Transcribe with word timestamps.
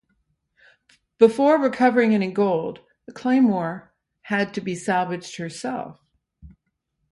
Before 1.19 1.59
recovering 1.61 2.15
any 2.15 2.31
gold 2.31 2.79
the 3.05 3.11
"Claymore" 3.13 3.93
had 4.21 4.51
to 4.55 4.59
be 4.61 4.73
salvaged 4.73 5.35
herself. 5.37 5.99